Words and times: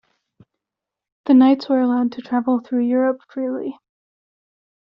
The 1.25 1.35
Knights 1.35 1.69
were 1.69 1.79
allowed 1.79 2.11
to 2.13 2.21
travel 2.23 2.59
through 2.59 2.85
Europe 2.87 3.21
freely. 3.29 3.77